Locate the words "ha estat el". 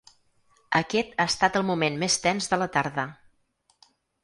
1.17-1.67